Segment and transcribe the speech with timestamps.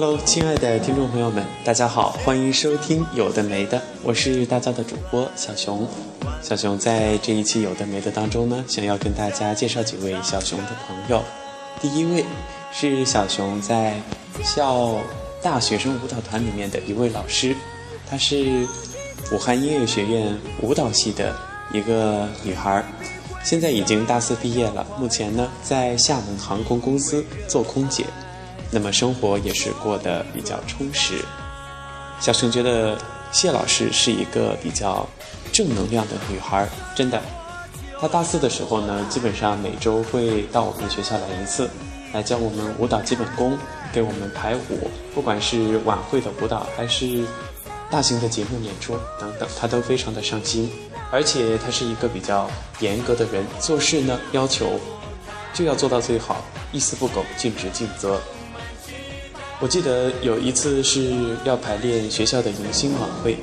[0.00, 5.84] Hello，亲爱的听众朋友们，大家好，欢迎收听有的没的，我是大家的主播小熊。
[6.40, 11.20] 小熊在这一期有的没的当中呢，想要跟大家介绍几位小熊的朋友。
[11.82, 12.24] 第一位
[12.72, 14.00] 是小熊在
[14.44, 14.94] 校
[15.42, 17.52] 大学生舞蹈团里面的一位老师，
[18.08, 18.68] 她是
[19.32, 21.34] 武汉音乐学院舞蹈系的
[21.72, 22.84] 一个女孩，
[23.42, 28.04] 现在已经大四毕业了，目前呢在厦门航空公司做空姐。
[28.70, 31.24] 那么生活也是过得比较充实。
[32.20, 32.98] 小熊觉得
[33.30, 35.06] 谢老师是一个比较
[35.52, 37.20] 正能量的女孩，真的。
[38.00, 41.68] 她大四的时候呢，基本上每周会到我们学校来一次，
[42.12, 43.58] 来教我们舞蹈基本功，
[43.92, 47.24] 给我们排舞，不管是晚会的舞蹈还是
[47.90, 50.70] 大型的节目演出等等，她都非常的上心。
[51.10, 52.48] 而且她是一个比较
[52.80, 54.78] 严格的人，做事呢要求
[55.52, 58.20] 就要做到最好，一丝不苟，尽职尽责。
[59.60, 63.36] 我记得有一次是要排练学校的迎新晚会，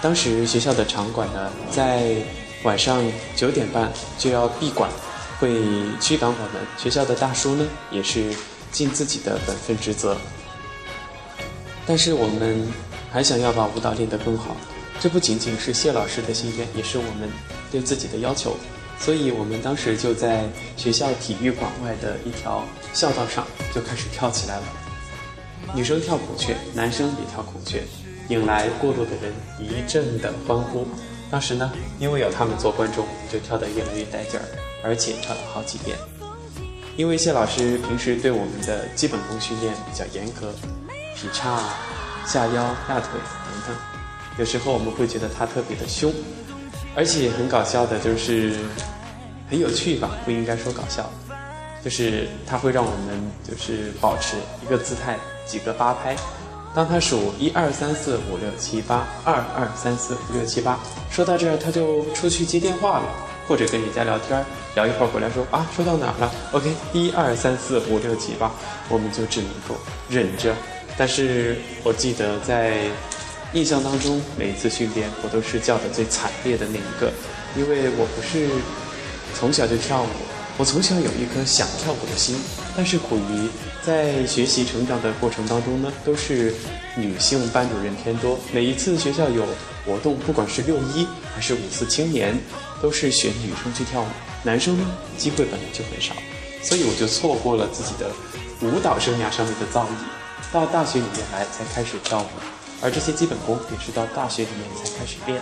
[0.00, 2.16] 当时学校的场馆呢在
[2.62, 3.04] 晚上
[3.36, 4.90] 九点半就要闭馆，
[5.38, 5.50] 会
[6.00, 6.62] 驱赶我们。
[6.78, 8.34] 学校的大叔呢也是
[8.72, 10.16] 尽自己的本分职责，
[11.86, 12.66] 但是我们
[13.12, 14.56] 还想要把舞蹈练得更好，
[14.98, 17.30] 这不仅仅是谢老师的心愿，也是我们
[17.70, 18.56] 对自己的要求。
[18.98, 22.64] 所以我们当时就在学校体育馆外的一条
[22.94, 24.62] 校道上就开始跳起来了。
[25.74, 27.82] 女生跳孔雀，男生也跳孔雀，
[28.28, 30.86] 引来过路的人一阵的欢呼。
[31.30, 34.44] 当时呢，因为有他们做观众，就跳得越来越带劲儿，
[34.82, 35.96] 而且跳了好几遍。
[36.96, 40.52] 因为谢老师平时对我们的基本功训练比较严格，
[41.16, 41.62] 劈叉、
[42.26, 42.54] 下腰、
[42.88, 43.76] 压腿等等，
[44.38, 46.12] 有时候我们会觉得他特别的凶，
[46.96, 48.56] 而且很搞笑的，就是
[49.48, 50.10] 很有趣吧？
[50.24, 51.10] 不应该说搞笑。
[51.84, 56.14] 就是他会让我们就是保持一个姿态，几个八拍。
[56.72, 60.78] 当他数一二三四五六七八，二二三四五六七八，
[61.10, 63.06] 说到这儿他就出去接电话了，
[63.48, 64.44] 或者跟人家聊天，
[64.76, 68.52] 聊一会儿回来说啊，说到哪儿了？OK，一二三四五六七八，
[68.88, 69.74] 我们就只能够
[70.08, 70.54] 忍着。
[70.96, 72.82] 但是我记得在
[73.52, 77.10] 印象当中，每一次训练我都是叫的最惨烈的那一个，
[77.56, 78.48] 因为我不是
[79.34, 80.06] 从小就跳舞。
[80.60, 82.36] 我从小有一颗想跳舞的心，
[82.76, 83.48] 但是苦于
[83.82, 86.54] 在学习成长的过程当中呢，都是
[86.96, 88.38] 女性班主任偏多。
[88.52, 89.46] 每一次学校有
[89.86, 92.38] 活动，不管是六一还是五四青年，
[92.82, 94.06] 都是选女生去跳舞，
[94.42, 96.14] 男生呢机会本来就很少，
[96.62, 98.10] 所以我就错过了自己的
[98.60, 100.52] 舞蹈生涯上面的造诣。
[100.52, 102.26] 到大学里面来才开始跳舞，
[102.82, 105.40] 而这些基本功也是到大学里面才开始练。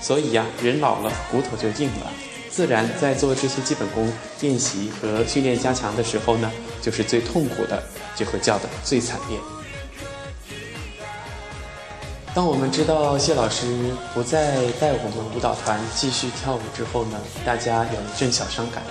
[0.00, 2.12] 所以呀，人老了骨头就硬了。
[2.50, 6.50] 自然在做这些基本功练习和训练加强的时候呢，
[6.82, 7.82] 就是最痛苦的，
[8.16, 9.38] 就会叫的最惨烈。
[12.34, 13.66] 当我们知道谢老师
[14.14, 18.82] 不再带我们舞蹈团继续跳舞之后呢，大家有一阵小伤感。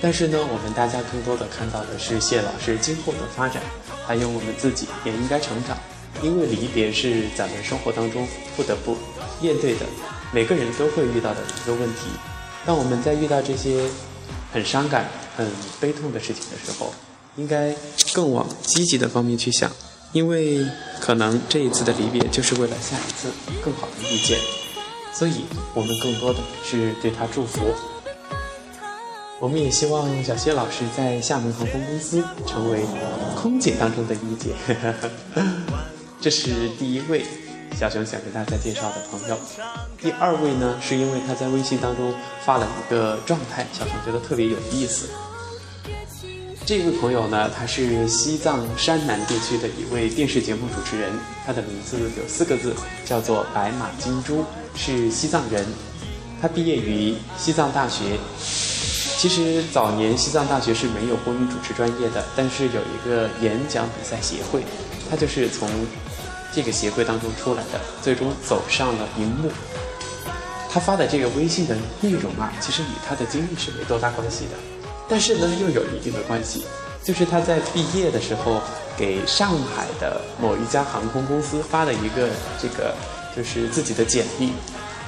[0.00, 3.62] 但是呢，我们大家更多的看到的是谢老师今后的发展，
[4.06, 5.76] 还有我们自己也应该成长，
[6.22, 8.96] 因为离别是咱们生活当中不得不
[9.40, 9.86] 面对的，
[10.32, 12.02] 每个人都会遇到的一个问题。
[12.66, 13.80] 当我们在遇到这些
[14.52, 15.48] 很伤感、很
[15.80, 16.92] 悲痛的事情的时候，
[17.36, 17.72] 应该
[18.12, 19.70] 更往积极的方面去想，
[20.12, 20.66] 因为
[20.98, 23.28] 可能这一次的离别就是为了下一次
[23.64, 24.36] 更好的遇见，
[25.12, 25.44] 所以
[25.74, 27.60] 我们更多的是对他祝福。
[29.38, 32.80] 我们也希望小谢老师在厦门航空公司成为
[33.40, 34.50] 空姐当中的一姐，
[36.20, 37.24] 这是第一位。
[37.74, 39.38] 小熊想给大家介绍的朋友，
[40.00, 45.10] 第二位呢，是因为他在微信当中发了一个状态，小熊觉得特别有意思。
[46.64, 51.12] 这位朋友呢，他是西藏山南地区的一位电视节目主持人，
[51.44, 54.42] 他的名字有四个字，叫做白马金珠，
[54.74, 55.64] 是西藏人。
[56.40, 58.18] 他毕业于西藏大学。
[59.18, 64.62] 其实早年西藏大学是没有播音主持专业的，但是有一个演讲比赛协会，
[65.10, 65.68] 他就是从。
[66.56, 69.50] 这个协会当中出来的，最终走上了荧幕。
[70.72, 74.52] 他发的这个微信的内容啊，其实与他的经历是没多大关系的，
[75.06, 76.64] 但是呢，又有一定的关系。
[77.04, 78.62] 就是他在毕业的时候，
[78.96, 82.94] 给上海的某一家航空公司发了一个这个，
[83.36, 84.52] 就是自己的简历。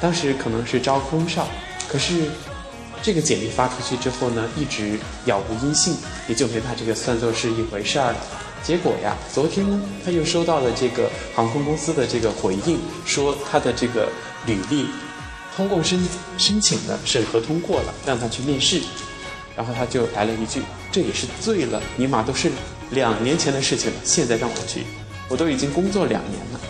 [0.02, 1.48] 当时可能是招空少，
[1.88, 2.24] 可是
[3.02, 5.96] 这个简历发出去之后呢，一直杳无音信，
[6.28, 8.18] 也就没把这个算作是一回事儿了。
[8.62, 9.66] 结果呀，昨天，
[10.04, 14.08] 他又收到了这个航空公司的这个回应，说他的这个
[14.46, 14.86] 履历
[15.56, 15.98] 通过申
[16.36, 18.80] 申请了，审核通过了，让他去面试。
[19.56, 20.62] 然后他就来了一句
[20.92, 22.48] ：“这也是醉了，尼玛都是
[22.90, 24.84] 两年前的事情了，现在让我去。”
[25.28, 26.60] 我都已经工作两年了，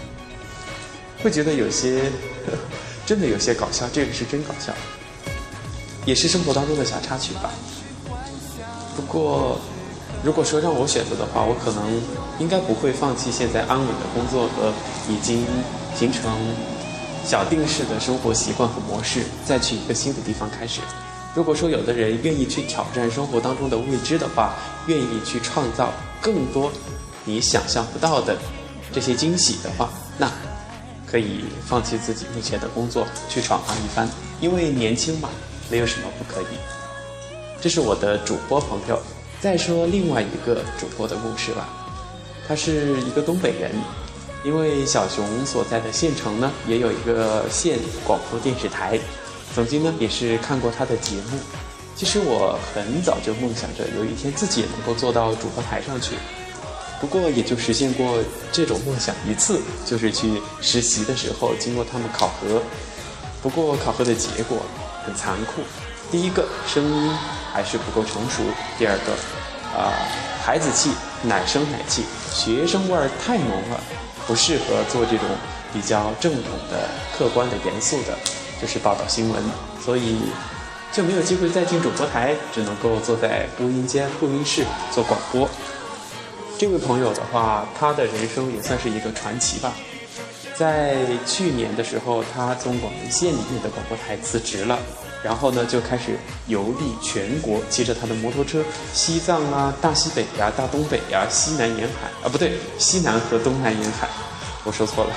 [1.23, 2.11] 会觉得有些
[3.05, 4.73] 真的有些搞笑，这个是真搞笑，
[6.07, 7.53] 也是生活当中的小插曲吧。
[8.97, 9.61] 不过，
[10.25, 12.03] 如果说让我选择的话，我可能
[12.41, 14.73] 应该不会放弃现在安稳的工作和
[15.09, 15.47] 已经
[15.95, 16.31] 形成
[17.25, 20.81] 小定式的生活习惯和模式，再去一个新的地方开始。
[21.35, 24.55] 如果说有的人愿意去挑战生活当中的未知的话，
[24.87, 26.73] 愿意去创造更多
[27.25, 28.37] 你想象不到的
[28.93, 29.89] 这些惊喜的话，
[30.19, 30.29] 那
[31.07, 34.09] 可以放弃自己目前的工作，去闯荡一番。
[34.41, 35.29] 因为年轻嘛，
[35.71, 36.57] 没有什么不可以。
[37.61, 39.01] 这是我的主播朋友。
[39.41, 41.69] 再说另外一个主播的故事吧，
[42.47, 43.71] 他是一个东北人，
[44.45, 48.99] 因为小熊所在的县城呢，也有一个县广播电视台。
[49.55, 51.39] 曾经呢，也是看过他的节目。
[51.95, 56.15] 其实我很早就梦想着有一天自己也能够做到主播台上去，
[57.01, 58.19] 不过也就实现过
[58.53, 62.61] 这种梦想一次，就是去实习的时候经过他们考核。
[63.41, 64.59] 不过考核的结果
[65.05, 65.63] 很残酷，
[66.11, 67.11] 第一个声音
[67.59, 68.45] 还是不够成熟，
[68.79, 69.13] 第二个
[69.77, 69.91] 啊
[70.41, 70.93] 孩子气、
[71.25, 73.81] 奶声奶气，学生味儿太浓了，
[74.29, 75.27] 不适合做这种
[75.73, 78.17] 比较正统的、客观的、严肃的。
[78.63, 79.43] 就是报道新闻，
[79.85, 80.21] 所以
[80.93, 84.65] 就没有机会再进主播台，只能够坐在播音间、录音室
[84.95, 85.49] 做广播。
[86.57, 89.73] 这位朋友的话，他的人生也算是一个传奇吧。
[90.55, 90.97] 在
[91.27, 94.79] 去年的时候，他从广东县里面的广播台辞职了，
[95.23, 96.17] 然后呢就开始
[96.47, 98.63] 游历全国，骑着他的摩托车，
[98.95, 104.09] 西藏啊、大西北呀、大东北呀、西南沿海啊，不对，西南和东南沿海。
[104.65, 105.11] 我说错了，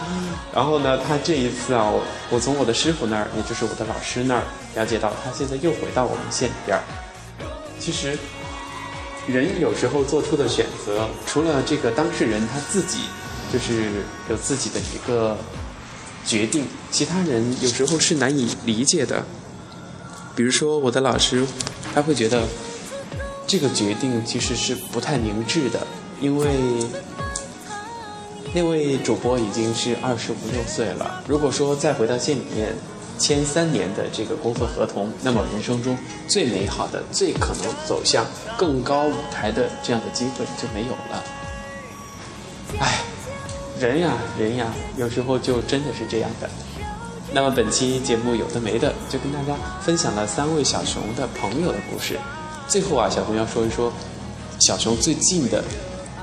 [0.54, 1.90] 然后呢，他这一次啊，
[2.30, 4.42] 我从我的师傅那儿，也就是我的老师那儿
[4.76, 6.78] 了解到，他现在又回到我们县里边。
[7.80, 8.16] 其实，
[9.26, 12.98] 人有时候做出的选择，除了这个当事人他自己，
[13.52, 13.90] 就是
[14.30, 15.36] 有自己的一个
[16.24, 19.24] 决定，其他人有时候是难以理解的。
[20.34, 21.46] 比如说我的老师，
[21.94, 22.46] 他会觉得
[23.46, 25.86] 这个决定其实是不太明智的，
[26.20, 26.48] 因为。
[28.54, 31.22] 那位主播已经是二十五六岁了。
[31.26, 32.76] 如果说再回到县里面
[33.18, 35.96] 签三年的这个工作合同，那么人生中
[36.28, 38.26] 最美好的、最可能走向
[38.58, 41.24] 更高舞台的这样的机会就没有了。
[42.78, 43.00] 唉，
[43.80, 46.50] 人呀人呀，有时候就真的是这样的。
[47.34, 52.18] 那么本期节目有的没的，就跟大家分享了三位小熊的朋友的故事。
[52.68, 53.90] 最后啊，小熊要说一说
[54.58, 55.64] 小熊最近的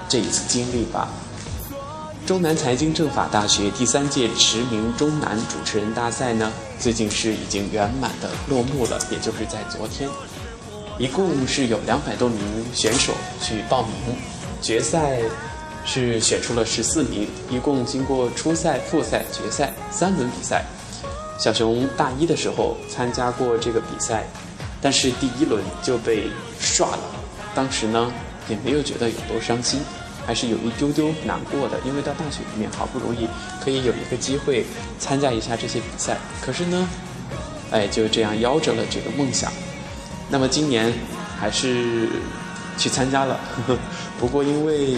[0.07, 1.07] 这一次经历吧。
[2.27, 10.07] 中南财经政法大学第三届驰名中南主持人大赛呢，最近是已经圆满的落幕了，也就是在昨天，
[10.99, 12.39] 一共是有两百多名
[12.71, 14.15] 选手去报名，
[14.61, 15.17] 决赛
[15.85, 20.63] 是选出了十四名，一共经过初赛、复赛、决赛三轮比赛。
[21.39, 24.27] 小熊大一的时候参加过这个比赛，
[24.81, 26.99] 但是第一轮就被刷了，
[27.55, 28.11] 当时呢
[28.49, 29.79] 也没有觉得有多伤心。
[30.27, 33.27] 还是有一丢丢难过的，因为到大学里面好不容易
[33.63, 34.63] 可以有一个机会
[34.99, 36.87] 参加一下这些比赛，可是呢，
[37.71, 39.51] 哎，就这样夭折了这个梦想。
[40.29, 40.93] 那么今年
[41.39, 42.07] 还是
[42.77, 43.39] 去参加了，
[44.19, 44.97] 不过因为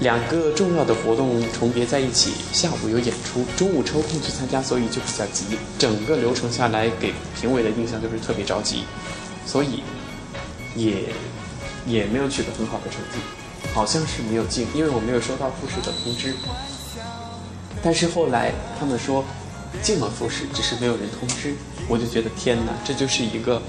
[0.00, 5.44] 两个重要的活动重叠在一起，下午有演出，中午抽空去参加，所以就比较急。
[5.78, 8.84] 整个流程下来，给评委的印象就是特别着急，
[9.46, 9.82] 所以
[10.74, 11.04] 也
[11.86, 13.20] 也没有取得很好的成绩。
[13.72, 16.34] 好像是没有进，因为我没有收到复试的通知。
[17.82, 19.24] 但是后来他们说
[19.82, 21.54] 进了复试，只是没有人通知。
[21.88, 23.60] 我就觉得天哪，这就是一个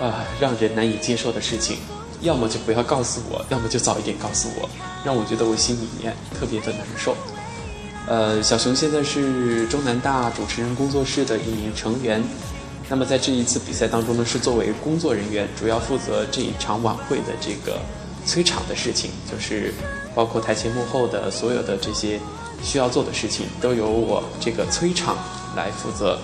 [0.00, 1.78] 啊让人难以接受的事情。
[2.20, 4.68] 要么就不要告诉我，要么就早一点告诉我，
[5.04, 7.16] 让我觉得我心里面特别的难受。
[8.06, 12.22] 呃，小熊现在是中南大主持人工作室的一名成员。
[12.88, 17.78] 那么在这一次比赛当中呢，是作为工作人员，主要负责这一场晚会的这个。
[18.26, 19.72] 催场的事情，就是
[20.14, 22.20] 包括台前幕后的所有的这些
[22.62, 25.16] 需要做的事情，都由我这个催场
[25.56, 26.18] 来负责。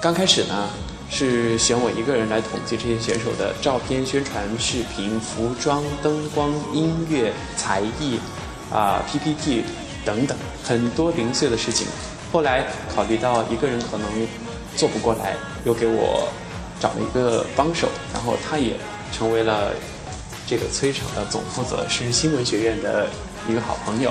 [0.00, 0.70] 刚开始呢，
[1.10, 8.18] 是选我一个人来统计这些选手的照片、宣传、视频、服装、灯光、音乐、才艺，
[8.72, 9.64] 啊，PPT
[10.04, 11.86] 等等很多零碎的事情。
[12.32, 12.64] 后来
[12.94, 14.08] 考虑到一个人可能
[14.76, 16.28] 做不过来，又给我
[16.78, 18.76] 找了一个帮手，然后他也
[19.12, 19.72] 成为了。
[20.46, 23.08] 这个催场的总负责是新闻学院的
[23.48, 24.10] 一个好朋友，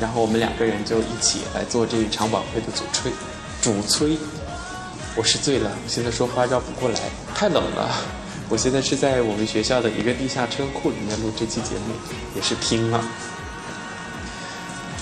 [0.00, 3.12] 然后我们两个人就一起来做这一场晚会的主催。
[3.60, 4.16] 主催，
[5.16, 7.00] 我是醉了，我现在说话绕不过来，
[7.34, 7.88] 太冷了。
[8.50, 11.94] 我现在是在我们学校的一个地下车库里面录这期节目，
[12.34, 13.02] 也是拼了。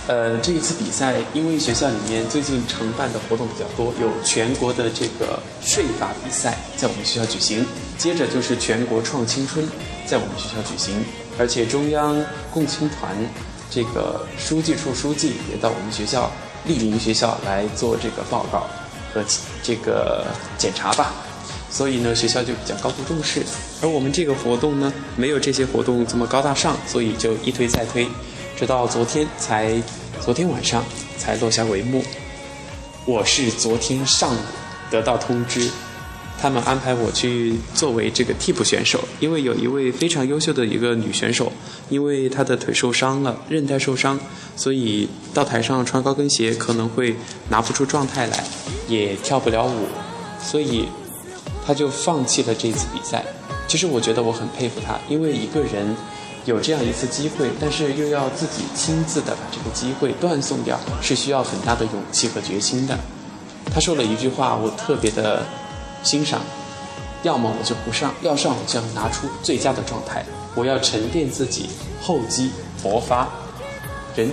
[0.06, 7.66] 呃，这一次比赛，因为学校里面最近承办的活动比较多，有全国的这个税法比赛在我们学校举行，
[7.98, 9.66] 接着就是全国创青春
[10.06, 11.04] 在我们学校举行，
[11.38, 12.16] 而且中央
[12.52, 13.16] 共青团
[13.68, 16.30] 这个书记处书记也到我们学校
[16.66, 18.68] 莅临学校来做这个报告
[19.12, 19.24] 和
[19.64, 20.26] 这个
[20.58, 21.12] 检查吧，
[21.70, 23.42] 所以呢，学校就比较高度重视。
[23.80, 28.06] 而我们这个活动呢，没有这些活动这么高大上，所以就一推再推。
[28.56, 29.82] 直到昨天才，
[30.20, 30.84] 昨天晚上
[31.16, 32.04] 才落下帷幕。
[33.06, 34.38] 我是昨天上午
[34.90, 35.68] 得到通知，
[36.40, 41.52] 他们安排我去作为这个替补选手，因为有一位非常优秀的一个女选手，
[41.88, 44.18] 因为她的腿受伤了，韧带受伤，
[44.56, 47.16] 所以到台上穿高跟鞋可能会
[47.48, 48.44] 拿不出状态来，
[48.88, 49.86] 也跳不了舞，
[50.42, 50.88] 所以
[51.66, 53.24] 他就放弃了这次比赛。
[53.66, 55.96] 其实我觉得我很佩服他，因为一个人。
[56.46, 62.94] 有这样一次机会，但是又要自己亲自的把这个机会断送掉，是需要很大的勇气和决心的。
[63.72, 65.42] 他说了一句话，我特别的
[66.02, 66.42] 欣赏：
[67.22, 70.22] 要么我就不上，要上我就要拿出最佳的状态，
[70.54, 71.70] 我要沉淀自己，
[72.02, 72.50] 厚积
[72.82, 73.26] 薄发。
[74.14, 74.30] 人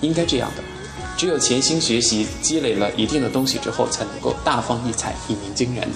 [0.00, 0.62] 应该这样的，
[1.16, 5.88] 只有潜心学习，积累了一定的东西之后，才能够大放异彩，一鸣惊人。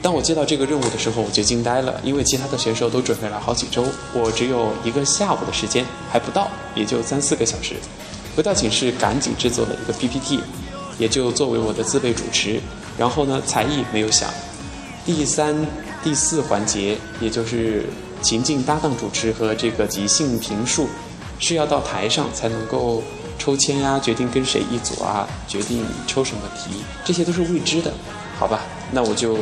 [0.00, 7.74] 当我接到这个任务的时候，我就惊呆了，因为其他的选手都准备了好几周，我只有一个下午的时间，还不到，也就三四个小时。
[8.36, 10.40] 回到寝室，赶紧制作了一个 PPT，
[10.98, 12.60] 也就作为我的自备主持。
[12.96, 14.30] 然后呢，才艺没有想。
[15.04, 15.66] 第三、
[16.04, 17.86] 第四环节，也就是
[18.22, 20.88] 情境搭档主持和这个即兴评述，
[21.40, 23.02] 是要到台上才能够
[23.38, 27.92] 抽签呀，决定跟谁一组啊，决定抽什么题，这些都是未知的。
[28.38, 28.60] 好吧，
[28.92, 29.36] 那我就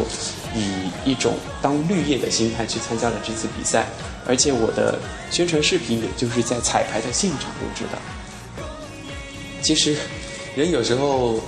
[0.55, 3.87] 以一种当绿叶的心态去参加了这次比赛，
[4.27, 4.99] 而且我的
[5.31, 7.99] 宣传视频也就是在彩排的现场录制的。
[9.61, 9.97] 其实，
[10.55, 11.39] 人有时候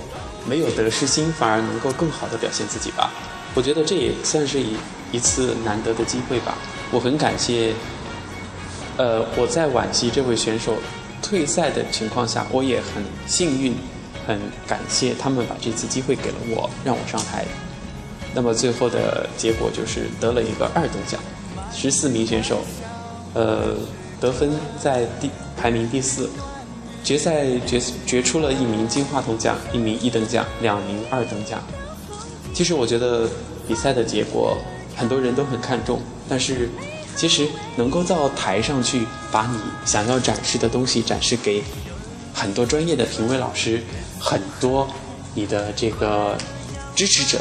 [0.45, 3.11] 没有得失心，反而能够更好的表现自己吧。
[3.55, 4.75] 我觉得这也算是一
[5.11, 6.55] 一次难得的机会吧。
[6.91, 7.73] 我很感谢，
[8.97, 10.75] 呃，我在惋惜这位选手
[11.21, 13.73] 退赛的情况下，我也很幸运。
[14.27, 17.43] 很感谢他们把这次机会给了我，让我上台。
[18.31, 21.19] 那么最后的结果就是得了一个二等奖，
[21.73, 22.59] 十四名选手，
[23.33, 23.75] 呃，
[24.21, 26.29] 得分在第排名第四。
[27.03, 31.59] 决赛决决出了一名金话筒奖，一名一等奖，两名二等奖。
[32.53, 33.27] 其实我觉得
[33.67, 34.55] 比赛的结果
[34.95, 36.69] 很多人都很看重，但是
[37.15, 41.63] 其实能够到台上去把你想要展示的东西展示给
[42.33, 43.81] 很多专业的评委老师。
[44.21, 44.85] 很多
[45.33, 46.37] 你的这个
[46.93, 47.39] 支持者，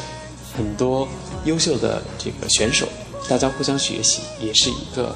[0.57, 1.09] 很多
[1.45, 2.87] 优秀的这个选手，
[3.29, 5.13] 大家互相学习，也是一个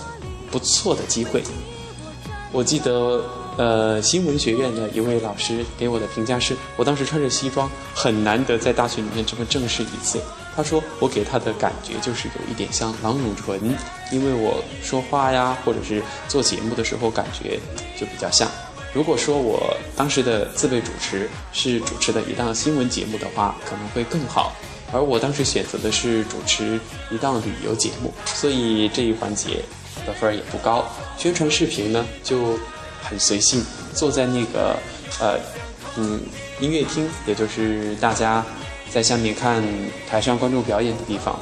[0.50, 1.40] 不错的机会。
[2.50, 3.24] 我记得，
[3.56, 10.20] 呃，新闻学院的一位老师给我的评价是，我当时穿着西装，很难得在大学里面这么正式一次。
[10.54, 13.58] 他说，我给他的感觉就是有一点像郎永淳，
[14.10, 17.58] 因为我说话呀，或者是做节目的时候，感觉
[17.98, 18.48] 就比较像。
[18.92, 24.52] 如果说我当时的自备主持是主持的一档新闻节目的话，可能会更好。
[24.92, 26.78] 而我当时选择的是主持
[27.10, 29.62] 一档旅游节目，所以这一环节
[30.04, 30.86] 的分儿也不高。
[31.16, 32.58] 宣传视频呢就
[33.02, 34.76] 很随性，坐在那个
[35.18, 35.38] 呃
[35.96, 36.20] 嗯
[36.60, 38.44] 音乐厅，也就是大家
[38.92, 39.62] 在下面看
[40.08, 41.38] 台上观众表演的地方，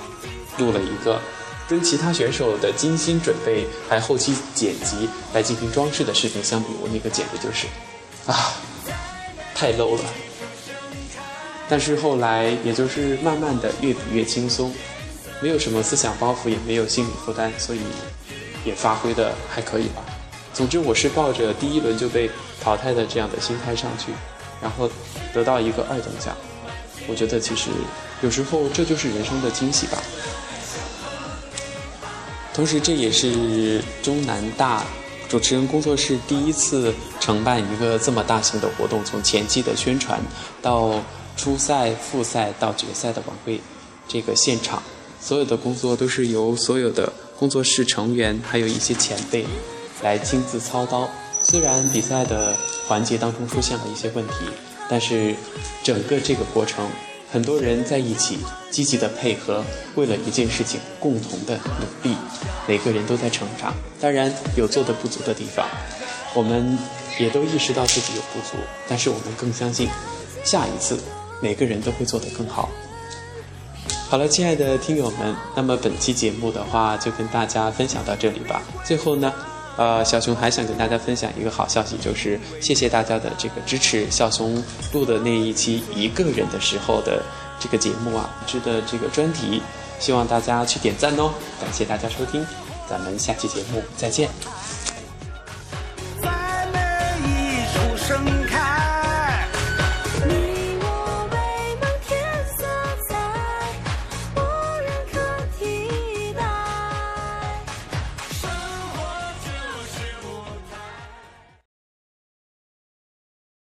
[0.59, 1.21] 录了一个。
[1.69, 7.69] 跟其他选手的精心准备，还后期剪辑来进行装饰的视频相比，我那个简直就是，
[8.27, 8.55] 啊，
[9.55, 10.03] 太 low 了。
[11.69, 14.75] 但是后来，也就是慢慢的越比越轻松，
[15.41, 17.79] 没有什么思想包袱，也没有心理负担，所以
[18.65, 20.03] 也发挥的还可以吧。
[20.53, 22.29] 总之，我是抱着第一轮就被
[22.61, 24.11] 淘汰的这样的心态上去，
[24.61, 24.91] 然后
[25.33, 26.37] 得到一个二等奖。
[27.07, 27.71] 我觉得其实
[28.23, 30.03] 有时候这就是人生的惊喜吧。
[32.53, 34.85] 同时，这也是中南大
[35.29, 40.21] 主持人工作室第一次承办一个这么大型的活动，从前期的宣传
[40.61, 41.01] 到
[41.37, 43.61] 初赛、复赛到决赛的晚会，
[44.09, 44.83] 这个现场
[45.21, 49.47] 所有的工作都是由所有的工作室成员还有一些前辈
[50.03, 51.09] 来亲自操刀。
[51.43, 52.55] 虽然比赛的
[52.87, 54.35] 环节当中出现了一些问题，
[54.91, 55.35] 但是
[55.83, 56.85] 整个这个过程。
[57.33, 58.41] 很多人在一起
[58.73, 59.63] 积极的配合，
[59.95, 62.17] 为了一件事情共同的努力，
[62.67, 63.73] 每个人都在成长。
[64.01, 65.65] 当然有做的不足的地方，
[66.35, 66.77] 我们
[67.21, 68.57] 也都意识到自己有不足，
[68.89, 69.89] 但是我们更相信，
[70.43, 70.99] 下一次
[71.41, 72.69] 每个人都会做得更好。
[74.09, 78.61] 好了，亲爱的听友们，那么本期节目的话就跟大家分享到这里吧。
[78.85, 79.33] 最后呢，
[79.81, 84.11] 呃，小熊还想跟大家分享一个好消息，就是谢谢大家的这个支持。
[84.11, 87.23] 小熊录的那一期一个人的时候的
[87.59, 89.63] 这个节目啊，制的这个专题，
[89.99, 91.33] 希望大家去点赞哦。
[91.59, 92.47] 感谢大家收听，
[92.91, 94.29] 咱们下期节目再见。